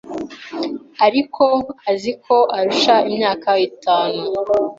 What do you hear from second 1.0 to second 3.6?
Ariko azi ko arusha imyaka